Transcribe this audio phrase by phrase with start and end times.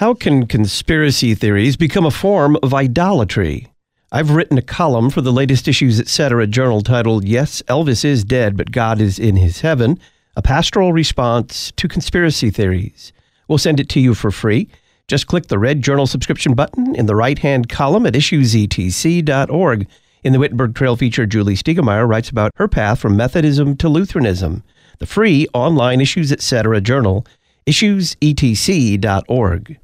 [0.00, 3.66] How can conspiracy theories become a form of idolatry?
[4.10, 6.46] I've written a column for the latest issues, etc.
[6.46, 9.98] journal titled Yes, Elvis is Dead, but God is in His Heaven,
[10.36, 13.12] a pastoral response to conspiracy theories.
[13.46, 14.70] We'll send it to you for free.
[15.06, 19.86] Just click the red journal subscription button in the right hand column at issuesetc.org.
[20.24, 24.64] In the Wittenberg Trail feature, Julie Stiegemeyer writes about her path from Methodism to Lutheranism.
[24.98, 26.80] The free online Issues Etc.
[26.80, 27.26] journal,
[27.66, 29.78] issuesetc.org.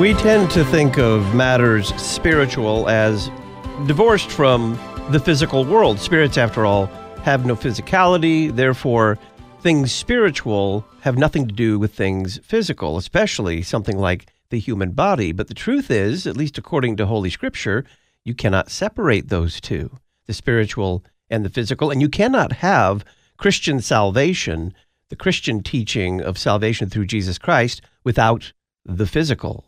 [0.00, 3.30] We tend to think of matters spiritual as
[3.86, 4.78] divorced from
[5.10, 5.98] the physical world.
[5.98, 6.86] Spirits, after all,
[7.22, 9.18] have no physicality, therefore,
[9.60, 15.32] things spiritual have nothing to do with things physical, especially something like the human body.
[15.32, 17.84] But the truth is, at least according to Holy Scripture,
[18.24, 23.04] you cannot separate those two, the spiritual and the physical, and you cannot have
[23.36, 24.74] Christian salvation,
[25.08, 28.52] the Christian teaching of salvation through Jesus Christ, without
[28.84, 29.64] the physical.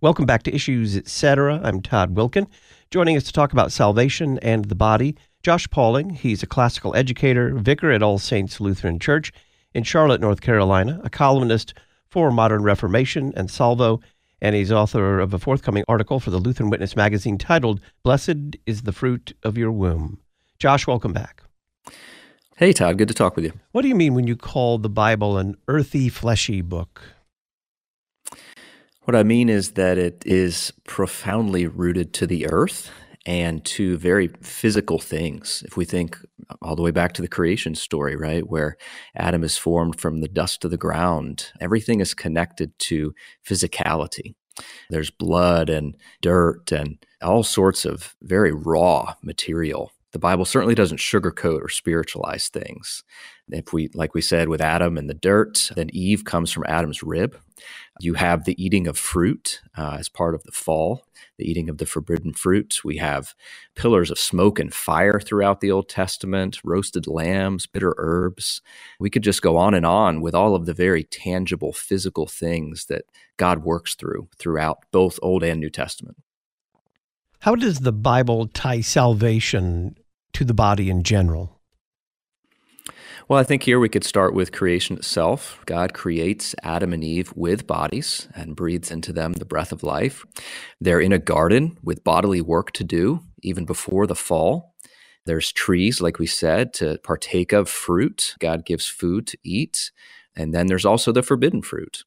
[0.00, 1.60] Welcome back to Issues Etc.
[1.62, 2.46] I'm Todd Wilken.
[2.90, 6.10] Joining us to talk about salvation and the body, Josh Pauling.
[6.10, 9.32] He's a classical educator, vicar at All Saints Lutheran Church
[9.74, 11.74] in Charlotte, North Carolina, a columnist
[12.08, 14.00] for Modern Reformation and Salvo,
[14.40, 18.82] and he's author of a forthcoming article for the Lutheran Witness magazine titled Blessed is
[18.82, 20.20] the Fruit of Your Womb.
[20.58, 21.42] Josh, welcome back.
[22.56, 22.98] Hey, Todd.
[22.98, 23.52] Good to talk with you.
[23.72, 27.00] What do you mean when you call the Bible an earthy, fleshy book?
[29.04, 32.90] What I mean is that it is profoundly rooted to the earth
[33.26, 35.62] and to very physical things.
[35.66, 36.18] If we think
[36.62, 38.76] all the way back to the creation story, right, where
[39.14, 43.14] Adam is formed from the dust of the ground, everything is connected to
[43.46, 44.34] physicality.
[44.88, 49.92] There's blood and dirt and all sorts of very raw material.
[50.12, 53.04] The Bible certainly doesn't sugarcoat or spiritualize things.
[53.48, 57.02] If we, like we said, with Adam and the dirt, then Eve comes from Adam's
[57.02, 57.36] rib,
[58.00, 61.78] you have the eating of fruit uh, as part of the fall, the eating of
[61.78, 62.80] the forbidden fruit.
[62.84, 63.34] We have
[63.74, 68.62] pillars of smoke and fire throughout the Old Testament, roasted lambs, bitter herbs.
[68.98, 72.86] We could just go on and on with all of the very tangible physical things
[72.86, 73.04] that
[73.36, 76.16] God works through throughout both Old and New Testament.
[77.40, 79.96] How does the Bible tie salvation
[80.32, 81.60] to the body in general?
[83.28, 85.62] Well, I think here we could start with creation itself.
[85.64, 90.24] God creates Adam and Eve with bodies and breathes into them the breath of life.
[90.80, 94.74] They're in a garden with bodily work to do, even before the fall.
[95.26, 98.34] There's trees, like we said, to partake of fruit.
[98.40, 99.92] God gives food to eat.
[100.34, 102.04] And then there's also the forbidden fruit.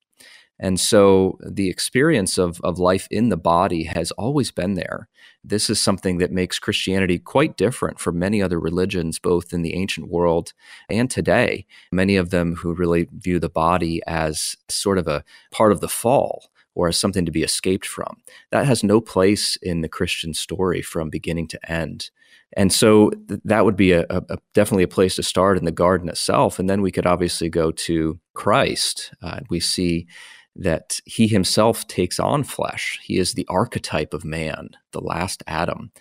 [0.59, 5.09] And so the experience of, of life in the body has always been there.
[5.43, 9.75] This is something that makes Christianity quite different from many other religions, both in the
[9.75, 10.53] ancient world
[10.89, 11.65] and today.
[11.91, 15.89] Many of them who really view the body as sort of a part of the
[15.89, 18.17] fall or as something to be escaped from.
[18.51, 22.09] That has no place in the Christian story from beginning to end.
[22.55, 25.71] And so th- that would be a, a, definitely a place to start in the
[25.71, 26.59] garden itself.
[26.59, 29.13] And then we could obviously go to Christ.
[29.21, 30.07] Uh, we see
[30.55, 32.99] that he himself takes on flesh.
[33.03, 35.91] He is the archetype of man, the last Adam.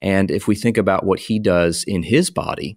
[0.00, 2.76] And if we think about what he does in his body,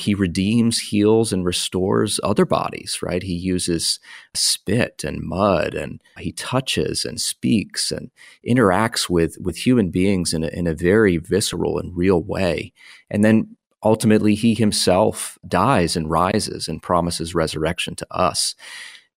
[0.00, 3.22] he redeems, heals, and restores other bodies, right?
[3.22, 4.00] He uses
[4.34, 8.10] spit and mud and he touches and speaks and
[8.48, 12.72] interacts with, with human beings in a, in a very visceral and real way.
[13.10, 18.54] And then ultimately, he himself dies and rises and promises resurrection to us.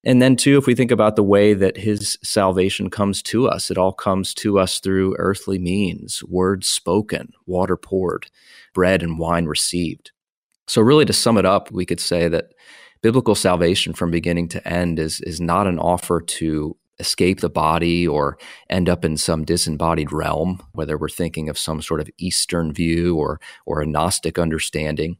[0.06, 3.70] And then, too, if we think about the way that his salvation comes to us,
[3.70, 8.28] it all comes to us through earthly means words spoken, water poured,
[8.74, 10.12] bread and wine received.
[10.66, 12.52] So, really, to sum it up, we could say that
[13.00, 18.06] biblical salvation from beginning to end is, is not an offer to escape the body
[18.06, 18.38] or
[18.70, 23.16] end up in some disembodied realm, whether we're thinking of some sort of Eastern view
[23.16, 25.16] or, or a Gnostic understanding.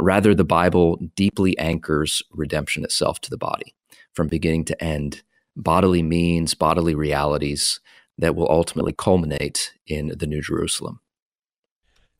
[0.00, 3.74] Rather, the Bible deeply anchors redemption itself to the body
[4.18, 5.22] from beginning to end,
[5.54, 7.78] bodily means, bodily realities
[8.18, 10.98] that will ultimately culminate in the New Jerusalem.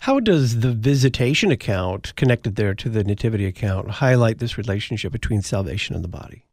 [0.02, 5.42] How does the visitation account connected there to the nativity account highlight this relationship between
[5.42, 6.44] salvation and the body?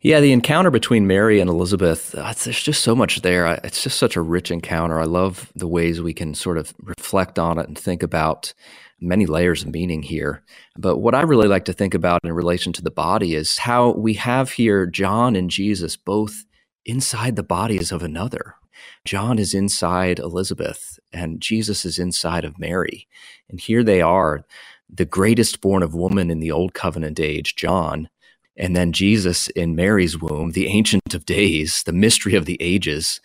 [0.00, 3.60] Yeah, the encounter between Mary and Elizabeth, uh, there's just so much there.
[3.64, 5.00] It's just such a rich encounter.
[5.00, 8.54] I love the ways we can sort of reflect on it and think about
[9.00, 10.42] many layers of meaning here.
[10.76, 13.92] But what I really like to think about in relation to the body is how
[13.92, 16.44] we have here John and Jesus both
[16.84, 18.56] inside the bodies of another.
[19.04, 23.08] John is inside Elizabeth and Jesus is inside of Mary.
[23.48, 24.44] And here they are,
[24.92, 28.08] the greatest born of woman in the old covenant age, John,
[28.56, 33.20] and then Jesus in Mary's womb, the ancient of days, the mystery of the ages.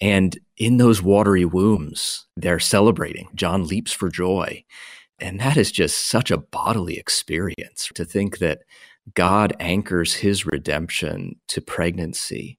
[0.00, 3.28] And in those watery wombs, they're celebrating.
[3.34, 4.64] John leaps for joy.
[5.18, 8.60] And that is just such a bodily experience to think that
[9.14, 12.58] God anchors his redemption to pregnancy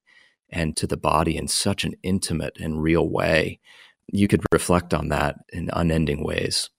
[0.49, 3.59] and to the body in such an intimate and real way.
[4.07, 6.69] You could reflect on that in unending ways.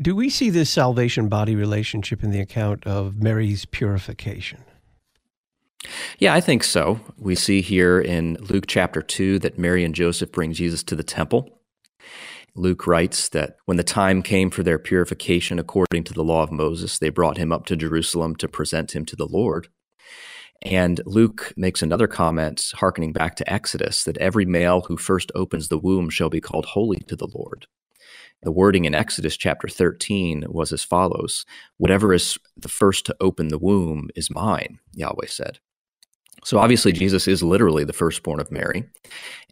[0.00, 4.64] Do we see this salvation body relationship in the account of Mary's purification?
[6.18, 7.00] Yeah, I think so.
[7.16, 11.02] We see here in Luke chapter 2 that Mary and Joseph bring Jesus to the
[11.02, 11.61] temple.
[12.54, 16.52] Luke writes that when the time came for their purification according to the law of
[16.52, 19.68] Moses, they brought him up to Jerusalem to present him to the Lord.
[20.60, 25.68] And Luke makes another comment, hearkening back to Exodus, that every male who first opens
[25.68, 27.66] the womb shall be called holy to the Lord.
[28.42, 31.46] The wording in Exodus chapter 13 was as follows
[31.78, 35.58] Whatever is the first to open the womb is mine, Yahweh said.
[36.44, 38.84] So obviously, Jesus is literally the firstborn of Mary,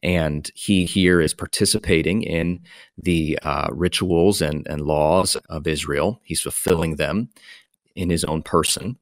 [0.02, 2.60] and he here is participating in
[2.98, 6.20] the uh, rituals and, and laws of Israel.
[6.24, 7.28] He's fulfilling them
[7.94, 8.98] in his own person.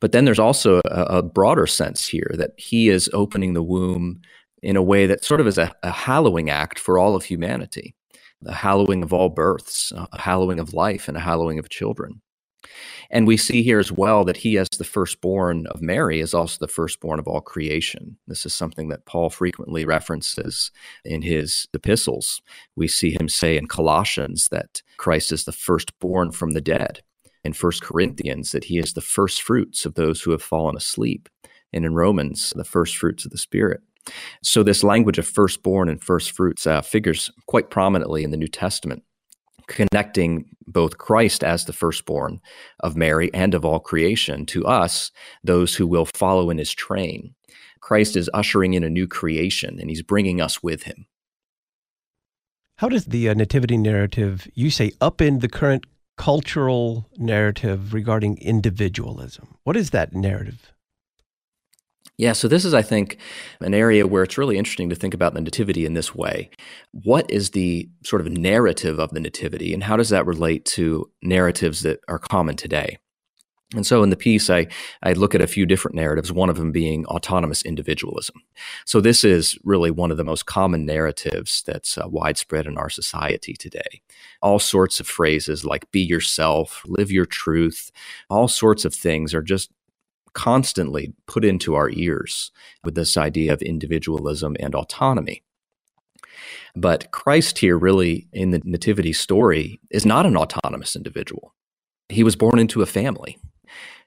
[0.00, 4.20] But then there's also a, a broader sense here that he is opening the womb
[4.62, 7.94] in a way that sort of is a, a hallowing act for all of humanity,
[8.42, 12.20] the hallowing of all births, a hallowing of life, and a hallowing of children.
[13.10, 16.58] And we see here as well that he, as the firstborn of Mary, is also
[16.60, 18.18] the firstborn of all creation.
[18.26, 20.70] This is something that Paul frequently references
[21.04, 22.40] in his epistles.
[22.76, 27.02] We see him say in Colossians that Christ is the firstborn from the dead.
[27.42, 31.28] In 1 Corinthians, that he is the firstfruits of those who have fallen asleep.
[31.72, 33.80] And in Romans, the firstfruits of the Spirit.
[34.42, 39.04] So, this language of firstborn and firstfruits uh, figures quite prominently in the New Testament
[39.70, 42.40] connecting both Christ as the firstborn
[42.80, 45.10] of Mary and of all creation to us,
[45.42, 47.34] those who will follow in his train.
[47.80, 51.06] Christ is ushering in a new creation and he's bringing us with him.
[52.78, 55.84] How does the uh, nativity narrative, you say, upend the current
[56.16, 59.56] cultural narrative regarding individualism?
[59.64, 60.72] What is that narrative?
[62.20, 63.16] Yeah, so this is, I think,
[63.62, 66.50] an area where it's really interesting to think about the Nativity in this way.
[66.92, 71.10] What is the sort of narrative of the Nativity, and how does that relate to
[71.22, 72.98] narratives that are common today?
[73.74, 74.66] And so in the piece, I,
[75.02, 78.42] I look at a few different narratives, one of them being autonomous individualism.
[78.84, 82.90] So this is really one of the most common narratives that's uh, widespread in our
[82.90, 84.02] society today.
[84.42, 87.90] All sorts of phrases like be yourself, live your truth,
[88.28, 89.70] all sorts of things are just
[90.32, 92.50] constantly put into our ears
[92.84, 95.42] with this idea of individualism and autonomy.
[96.74, 101.54] But Christ here, really, in the Nativity story, is not an autonomous individual.
[102.08, 103.38] He was born into a family.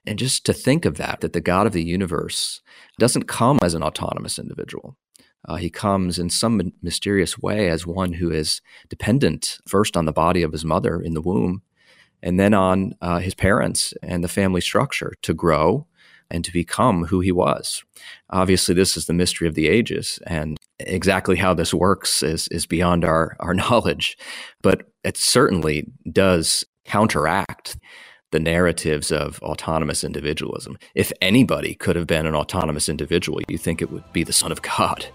[0.06, 2.60] And just to think of that, that the God of the universe
[2.98, 4.96] doesn't come as an autonomous individual.
[5.46, 10.12] Uh, he comes in some mysterious way as one who is dependent first on the
[10.12, 11.62] body of his mother in the womb,
[12.22, 15.86] and then on uh, his parents and the family structure to grow
[16.34, 17.84] and to become who he was.
[18.30, 22.66] Obviously, this is the mystery of the ages, and exactly how this works is, is
[22.66, 24.18] beyond our, our knowledge,
[24.60, 27.76] but it certainly does counteract
[28.32, 30.76] the narratives of autonomous individualism.
[30.96, 34.50] If anybody could have been an autonomous individual, you think it would be the Son
[34.50, 35.06] of God,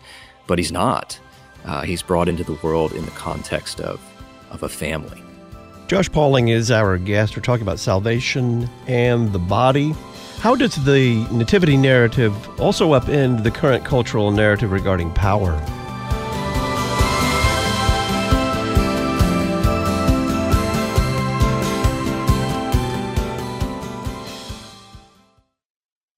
[0.47, 1.19] but he's not.
[1.65, 3.99] Uh, he's brought into the world in the context of,
[4.51, 5.21] of a family.
[5.89, 7.35] Josh Pauling is our guest.
[7.35, 9.93] We're talking about salvation and the body.
[10.39, 15.51] How does the nativity narrative also upend the current cultural narrative regarding power?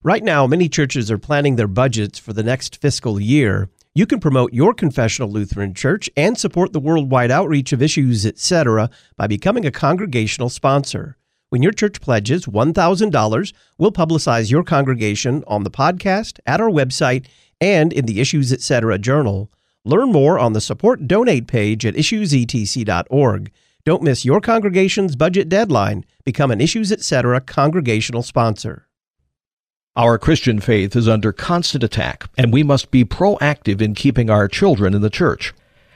[0.04, 3.70] Right now, many churches are planning their budgets for the next fiscal year.
[3.92, 8.88] You can promote your confessional Lutheran church and support the worldwide outreach of issues, etc.,
[9.16, 11.16] by becoming a congregational sponsor.
[11.52, 17.26] When your church pledges $1,000, we'll publicize your congregation on the podcast, at our website,
[17.60, 18.98] and in the Issues Etc.
[18.98, 19.50] journal.
[19.84, 23.52] Learn more on the support donate page at issuesetc.org.
[23.84, 26.06] Don't miss your congregation's budget deadline.
[26.24, 27.38] Become an Issues Etc.
[27.42, 28.88] congregational sponsor.
[29.94, 34.48] Our Christian faith is under constant attack, and we must be proactive in keeping our
[34.48, 35.52] children in the church.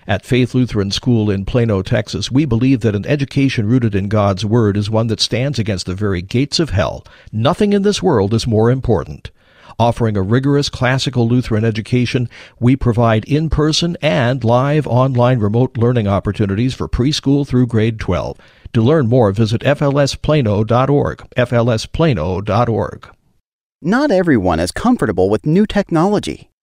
[0.09, 4.45] At Faith Lutheran School in Plano, Texas, we believe that an education rooted in God's
[4.45, 7.05] Word is one that stands against the very gates of hell.
[7.33, 9.33] Nothing in this world is more important.
[9.81, 12.29] Offering a rigorous classical Lutheran education,
[12.61, 18.39] we provide in-person and live online remote learning opportunities for preschool through grade 12.
[18.75, 23.09] To learn more, visit flsplano.org, flsplano.org.
[23.83, 26.49] Not everyone is comfortable with new technology.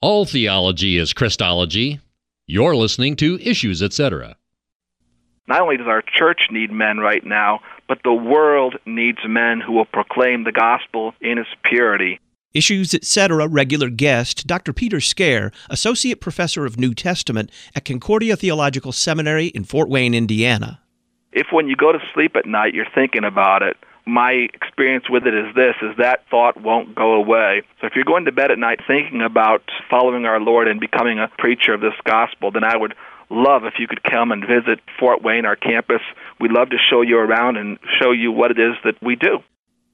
[0.00, 2.00] All theology is Christology.
[2.46, 4.36] You're listening to Issues, etc.
[5.48, 9.72] Not only does our church need men right now, but the world needs men who
[9.72, 12.20] will proclaim the gospel in its purity.
[12.52, 13.46] Issues, etc.
[13.48, 14.72] regular guest, Dr.
[14.72, 20.80] Peter Scaer, Associate Professor of New Testament at Concordia Theological Seminary in Fort Wayne, Indiana
[21.36, 23.76] if when you go to sleep at night you're thinking about it,
[24.06, 27.62] my experience with it is this is that thought won't go away.
[27.80, 31.18] So if you're going to bed at night thinking about following our Lord and becoming
[31.18, 32.94] a preacher of this gospel, then I would
[33.30, 36.00] love if you could come and visit Fort Wayne, our campus.
[36.40, 39.38] We'd love to show you around and show you what it is that we do.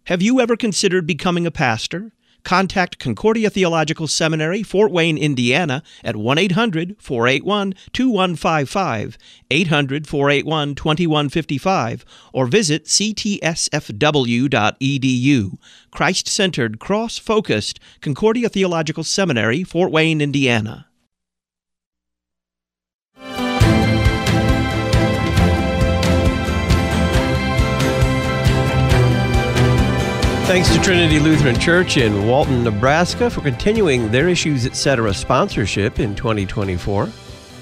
[0.06, 2.12] Have you ever considered becoming a pastor?
[2.44, 9.18] Contact Concordia Theological Seminary, Fort Wayne, Indiana at 1 800 481 2155,
[9.50, 13.18] 800 481 2155, or visit ctsfw.edu.
[15.90, 20.86] Christ centered, cross focused Concordia Theological Seminary, Fort Wayne, Indiana.
[30.52, 35.14] Thanks to Trinity Lutheran Church in Walton, Nebraska for continuing their Issues Etc.
[35.14, 37.08] sponsorship in 2024.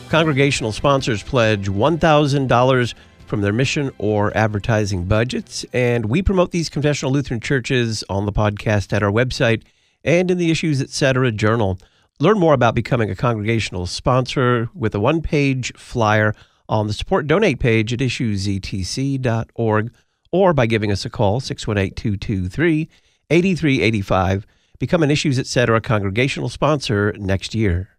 [0.08, 2.94] Congregational sponsors pledge $1,000
[3.26, 8.32] from their mission or advertising budgets, and we promote these confessional Lutheran churches on the
[8.32, 9.62] podcast at our website
[10.02, 11.30] and in the Issues Etc.
[11.30, 11.78] journal.
[12.18, 16.34] Learn more about becoming a congregational sponsor with a one page flyer
[16.68, 19.92] on the support donate page at issuesetc.org
[20.32, 22.88] or by giving us a call, 618 223
[23.30, 24.46] 8385.
[24.78, 25.80] Become an Issues Etc.
[25.80, 27.90] Congregational sponsor next year.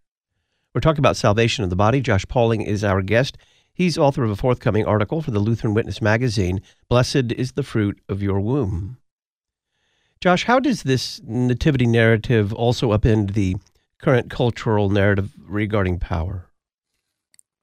[0.74, 2.02] We're talking about salvation of the body.
[2.02, 3.38] Josh Pauling is our guest.
[3.74, 8.00] He's author of a forthcoming article for the Lutheran Witness magazine, Blessed is the Fruit
[8.10, 8.98] of Your Womb.
[10.20, 13.56] Josh, how does this nativity narrative also upend the
[13.98, 16.48] current cultural narrative regarding power?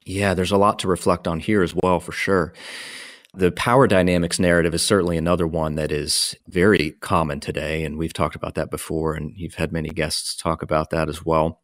[0.04, 2.52] Yeah, there's a lot to reflect on here as well, for sure.
[3.38, 7.84] The power dynamics narrative is certainly another one that is very common today.
[7.84, 11.24] And we've talked about that before, and you've had many guests talk about that as
[11.24, 11.62] well.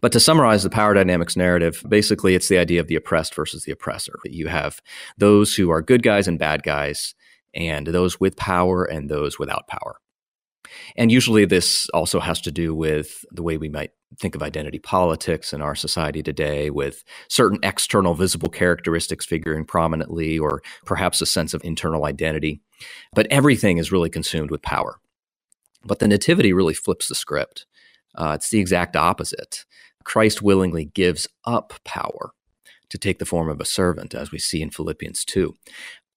[0.00, 3.62] But to summarize the power dynamics narrative, basically it's the idea of the oppressed versus
[3.62, 4.18] the oppressor.
[4.24, 4.82] You have
[5.16, 7.14] those who are good guys and bad guys,
[7.54, 10.00] and those with power and those without power.
[10.96, 14.78] And usually this also has to do with the way we might think of identity
[14.78, 21.26] politics in our society today, with certain external visible characteristics figuring prominently, or perhaps a
[21.26, 22.60] sense of internal identity.
[23.14, 25.00] But everything is really consumed with power.
[25.84, 27.66] But the Nativity really flips the script.
[28.14, 29.64] Uh, it's the exact opposite.
[30.04, 32.32] Christ willingly gives up power
[32.90, 35.54] to take the form of a servant, as we see in Philippians 2.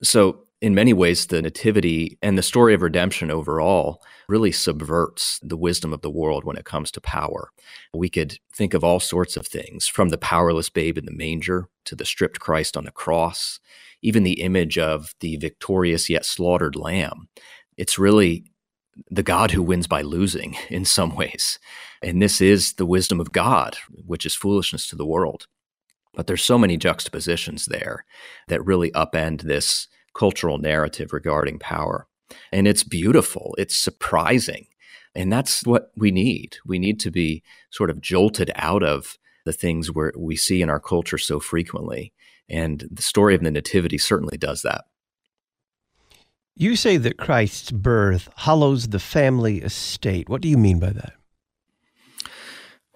[0.03, 5.57] So in many ways, the Nativity and the story of redemption overall really subverts the
[5.57, 7.51] wisdom of the world when it comes to power.
[7.93, 11.69] We could think of all sorts of things from the powerless babe in the manger
[11.85, 13.59] to the stripped Christ on the cross,
[14.01, 17.29] even the image of the victorious yet slaughtered lamb.
[17.77, 18.45] It's really
[19.11, 21.59] the God who wins by losing in some ways.
[22.01, 25.45] And this is the wisdom of God, which is foolishness to the world.
[26.15, 28.05] But there's so many juxtapositions there
[28.47, 32.07] that really upend this cultural narrative regarding power.
[32.51, 34.67] And it's beautiful, it's surprising.
[35.15, 36.57] And that's what we need.
[36.65, 40.69] We need to be sort of jolted out of the things where we see in
[40.69, 42.13] our culture so frequently.
[42.49, 44.85] And the story of the Nativity certainly does that.
[46.55, 50.27] You say that Christ's birth hollows the family estate.
[50.27, 51.13] What do you mean by that?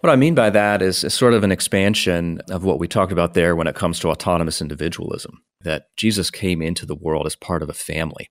[0.02, 3.36] What I mean by that is, sort of an expansion of what we talked about
[3.36, 7.62] there when it comes to autonomous individualism, that Jesus came into the world as part
[7.62, 8.28] of a family.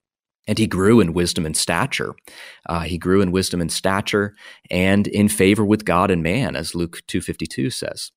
[0.49, 2.15] And he grew in wisdom and stature.
[2.69, 4.35] Uh, he grew in wisdom and stature
[4.69, 8.11] and in favor with God and man, as Luke 2.52 says.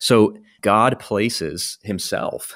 [0.00, 2.52] So God places himself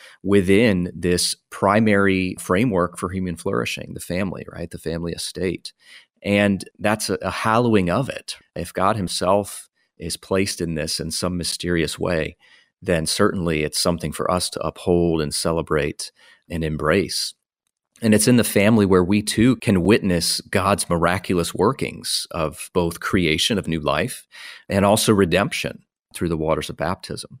[0.22, 4.70] within this primary framework for human flourishing, the family, right?
[4.70, 5.74] The family estate.
[6.22, 8.36] And that's a, a hallowing of it.
[8.54, 9.68] If God Himself
[10.02, 12.36] is placed in this in some mysterious way,
[12.80, 16.10] then certainly it's something for us to uphold and celebrate
[16.50, 17.34] and embrace.
[18.02, 22.98] And it's in the family where we too can witness God's miraculous workings of both
[22.98, 24.26] creation of new life
[24.68, 27.40] and also redemption through the waters of baptism.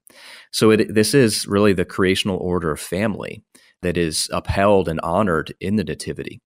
[0.52, 3.42] So it, this is really the creational order of family
[3.82, 6.40] that is upheld and honored in the Nativity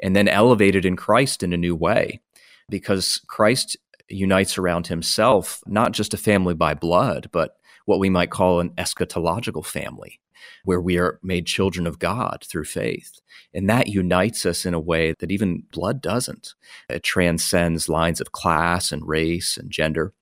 [0.00, 2.20] and then elevated in Christ in a new way
[2.68, 3.76] because Christ
[4.14, 8.70] unites around himself not just a family by blood, but what we might call an
[8.70, 10.20] eschatological family,
[10.64, 13.20] where we are made children of God through faith.
[13.54, 16.54] And that unites us in a way that even blood doesn't.
[16.88, 20.12] It transcends lines of class and race and gender.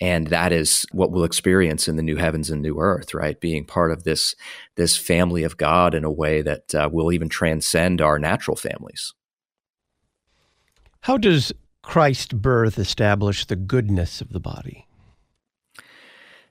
[0.00, 3.38] And that is what we'll experience in the new heavens and new earth, right?
[3.40, 4.36] Being part of this,
[4.76, 9.12] this family of God in a way that uh, will even transcend our natural families.
[11.00, 14.86] How does Christ's birth establish the goodness of the body?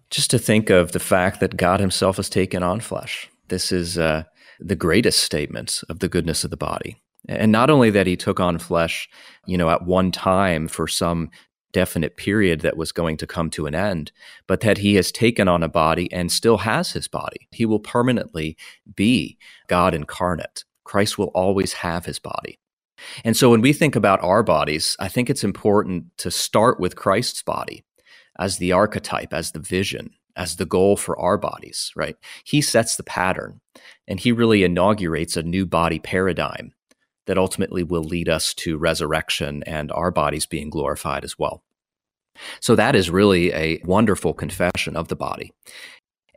[0.09, 3.29] Just to think of the fact that God Himself has taken on flesh.
[3.49, 4.23] This is uh,
[4.59, 6.97] the greatest statement of the goodness of the body.
[7.27, 9.09] And not only that He took on flesh,
[9.45, 11.29] you know, at one time for some
[11.71, 14.11] definite period that was going to come to an end,
[14.47, 17.47] but that he has taken on a body and still has his body.
[17.51, 18.57] He will permanently
[18.95, 20.63] be God incarnate.
[20.83, 22.59] Christ will always have his body.
[23.23, 26.95] And so when we think about our bodies, I think it's important to start with
[26.95, 27.83] Christ's body
[28.39, 32.15] as the archetype, as the vision, as the goal for our bodies, right?
[32.43, 33.59] He sets the pattern
[34.07, 36.73] and he really inaugurates a new body paradigm
[37.25, 41.63] that ultimately will lead us to resurrection and our bodies being glorified as well.
[42.61, 45.51] So that is really a wonderful confession of the body.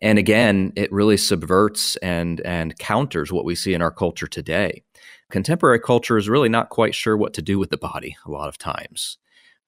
[0.03, 4.83] And again, it really subverts and and counters what we see in our culture today.
[5.31, 8.49] Contemporary culture is really not quite sure what to do with the body a lot
[8.49, 9.19] of times.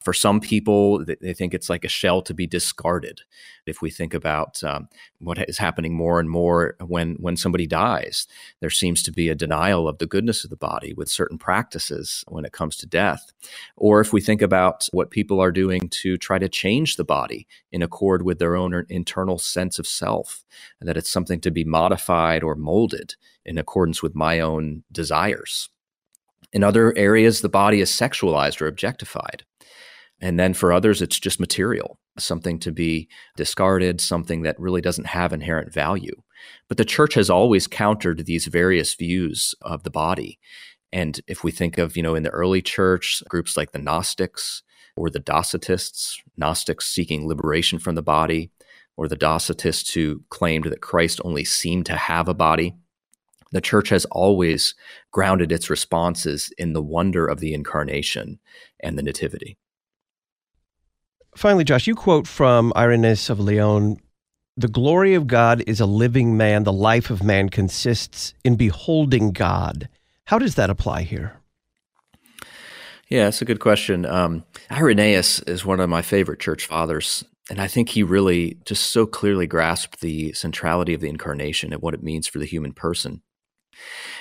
[0.00, 3.20] For some people, they think it's like a shell to be discarded.
[3.66, 4.88] If we think about um,
[5.20, 8.26] what is happening more and more when when somebody dies,
[8.58, 12.24] there seems to be a denial of the goodness of the body with certain practices
[12.26, 13.32] when it comes to death.
[13.76, 17.46] Or if we think about what people are doing to try to change the body
[17.70, 20.44] in accord with their own internal sense of self,
[20.80, 25.68] that it's something to be modified or molded in accordance with my own desires.
[26.52, 29.44] In other areas, the body is sexualized or objectified.
[30.20, 35.06] And then for others, it's just material, something to be discarded, something that really doesn't
[35.06, 36.22] have inherent value.
[36.68, 40.38] But the church has always countered these various views of the body.
[40.92, 44.62] And if we think of, you know, in the early church, groups like the Gnostics
[44.94, 48.50] or the Docetists, Gnostics seeking liberation from the body,
[48.96, 52.76] or the Docetists who claimed that Christ only seemed to have a body,
[53.52, 54.74] the church has always
[55.12, 58.40] grounded its responses in the wonder of the incarnation
[58.80, 59.56] and the nativity.
[61.36, 63.96] Finally, Josh, you quote from Irenaeus of Lyon
[64.56, 66.64] The glory of God is a living man.
[66.64, 69.88] The life of man consists in beholding God.
[70.26, 71.38] How does that apply here?
[73.08, 74.06] Yeah, that's a good question.
[74.06, 77.24] Um, Irenaeus is one of my favorite church fathers.
[77.50, 81.82] And I think he really just so clearly grasped the centrality of the incarnation and
[81.82, 83.20] what it means for the human person.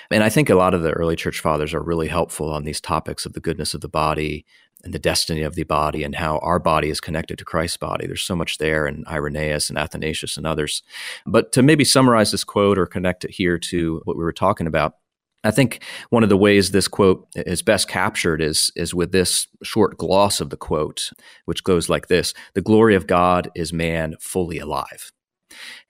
[0.09, 2.81] And I think a lot of the early church fathers are really helpful on these
[2.81, 4.45] topics of the goodness of the body
[4.83, 8.07] and the destiny of the body and how our body is connected to Christ's body.
[8.07, 10.83] There's so much there in Irenaeus and Athanasius and others.
[11.25, 14.67] But to maybe summarize this quote or connect it here to what we were talking
[14.67, 14.95] about,
[15.43, 19.47] I think one of the ways this quote is best captured is, is with this
[19.63, 21.11] short gloss of the quote,
[21.45, 25.11] which goes like this The glory of God is man fully alive.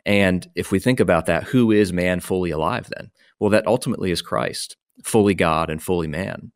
[0.06, 3.12] And if we think about that, who is man fully alive then?
[3.42, 6.52] Well, that ultimately is Christ, fully God and fully man.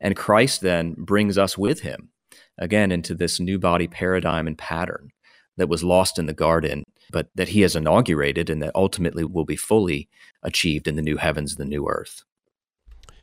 [0.00, 2.10] And Christ then brings us with him
[2.56, 5.10] again into this new body paradigm and pattern
[5.56, 9.44] that was lost in the garden, but that he has inaugurated and that ultimately will
[9.44, 10.08] be fully
[10.44, 12.22] achieved in the new heavens and the new earth.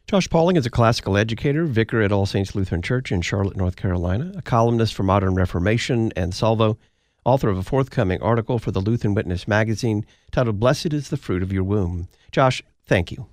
[0.07, 3.77] Josh Pauling is a classical educator, vicar at All Saints Lutheran Church in Charlotte, North
[3.77, 6.77] Carolina, a columnist for Modern Reformation and Salvo,
[7.23, 11.41] author of a forthcoming article for the Lutheran Witness magazine titled Blessed is the Fruit
[11.41, 12.09] of Your Womb.
[12.31, 13.27] Josh, thank you.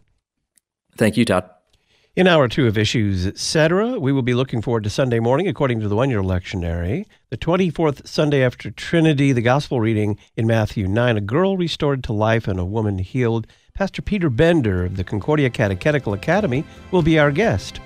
[0.97, 1.49] Thank you, Todd.
[2.15, 5.81] In hour two of Issues, etc., we will be looking forward to Sunday morning, according
[5.81, 10.87] to the one year lectionary, the 24th Sunday after Trinity, the gospel reading in Matthew
[10.87, 13.47] 9, a girl restored to life and a woman healed.
[13.73, 17.81] Pastor Peter Bender of the Concordia Catechetical Academy will be our guest.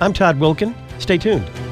[0.00, 0.76] I'm Todd Wilken.
[1.00, 1.71] Stay tuned.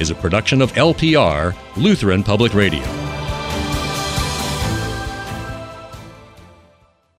[0.00, 3.05] is a production of LPR, Lutheran Public Radio.